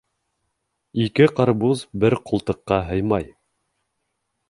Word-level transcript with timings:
Ике 1.03 1.27
ҡарбуз 1.41 1.85
бер 2.05 2.19
ҡултыҡҡа 2.31 2.83
һыймай. 2.91 3.33